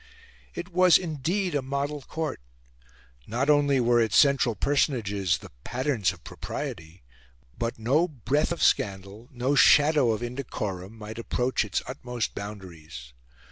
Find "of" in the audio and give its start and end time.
6.11-6.23, 8.51-8.63, 10.11-10.23